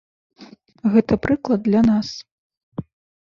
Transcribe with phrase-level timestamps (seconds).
[0.95, 2.09] Гэта прыклад для нас.